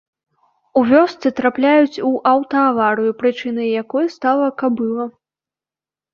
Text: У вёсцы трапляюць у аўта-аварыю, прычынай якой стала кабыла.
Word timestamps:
У 0.79 0.81
вёсцы 0.91 1.27
трапляюць 1.39 2.01
у 2.07 2.13
аўта-аварыю, 2.31 3.11
прычынай 3.21 3.69
якой 3.83 4.09
стала 4.17 4.47
кабыла. 4.65 5.05